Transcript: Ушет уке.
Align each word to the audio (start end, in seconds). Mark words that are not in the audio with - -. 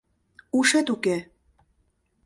Ушет 0.57 0.87
уке. 0.93 1.17